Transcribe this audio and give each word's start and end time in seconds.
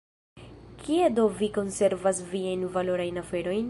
Kie 0.85 1.11
do 1.19 1.27
vi 1.43 1.51
konservas 1.59 2.25
viajn 2.35 2.69
valorajn 2.79 3.27
aferojn? 3.27 3.59